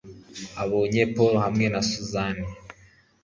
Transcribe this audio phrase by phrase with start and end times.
[0.63, 2.45] abonye Paul hamwe na Suzanne